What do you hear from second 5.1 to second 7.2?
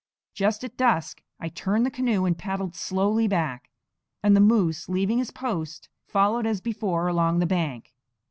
his post, followed as before